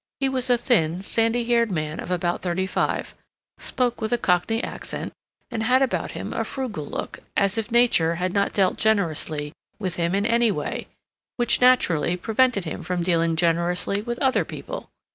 [0.19, 3.13] He was a thin, sandy haired man of about thirty five,
[3.59, 5.13] spoke with a Cockney accent,
[5.51, 9.97] and had about him a frugal look, as if nature had not dealt generously with
[9.97, 10.87] him in any way,
[11.37, 14.89] which, naturally, prevented him from dealing generously with other people.